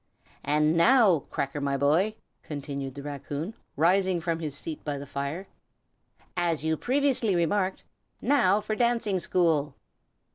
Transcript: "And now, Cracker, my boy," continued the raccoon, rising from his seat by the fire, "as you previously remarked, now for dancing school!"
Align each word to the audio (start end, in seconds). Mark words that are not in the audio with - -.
"And 0.43 0.75
now, 0.75 1.19
Cracker, 1.29 1.61
my 1.61 1.77
boy," 1.77 2.15
continued 2.41 2.95
the 2.95 3.03
raccoon, 3.03 3.53
rising 3.77 4.19
from 4.19 4.39
his 4.39 4.57
seat 4.57 4.83
by 4.83 4.97
the 4.97 5.05
fire, 5.05 5.47
"as 6.35 6.65
you 6.65 6.75
previously 6.75 7.35
remarked, 7.35 7.83
now 8.19 8.61
for 8.61 8.73
dancing 8.75 9.19
school!" 9.19 9.75